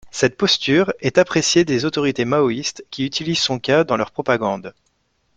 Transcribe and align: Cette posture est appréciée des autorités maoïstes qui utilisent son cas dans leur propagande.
Cette 0.09 0.35
posture 0.35 0.91
est 1.01 1.19
appréciée 1.19 1.63
des 1.63 1.85
autorités 1.85 2.25
maoïstes 2.25 2.83
qui 2.89 3.05
utilisent 3.05 3.37
son 3.37 3.59
cas 3.59 3.83
dans 3.83 3.97
leur 3.97 4.09
propagande. 4.09 4.73